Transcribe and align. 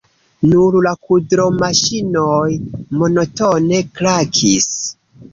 Nur 0.51 0.75
la 0.85 0.91
kudromaŝinoj 1.07 2.47
monotone 3.01 3.83
krakis. 3.99 4.67